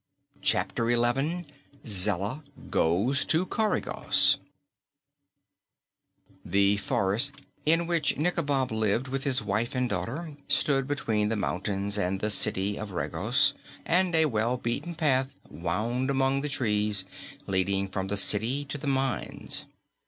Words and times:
Chapter 0.41 0.89
Eleven 0.89 1.45
Zella 1.85 2.43
Goes 2.71 3.23
to 3.25 3.45
Coregos 3.45 4.39
The 6.43 6.77
forest 6.77 7.39
in 7.67 7.85
which 7.85 8.17
Nikobob 8.17 8.71
lived 8.71 9.07
with 9.07 9.25
his 9.25 9.43
wife 9.43 9.75
and 9.75 9.87
daughter 9.87 10.37
stood 10.47 10.87
between 10.87 11.29
the 11.29 11.35
mountains 11.35 11.99
and 11.99 12.19
the 12.19 12.31
City 12.31 12.77
of 12.79 12.93
Regos, 12.93 13.53
and 13.85 14.15
a 14.15 14.25
well 14.25 14.57
beaten 14.57 14.95
path 14.95 15.27
wound 15.51 16.09
among 16.09 16.41
the 16.41 16.49
trees, 16.49 17.05
leading 17.45 17.87
from 17.87 18.07
the 18.07 18.17
city 18.17 18.65
to 18.65 18.79
the 18.79 18.87
mines. 18.87 19.65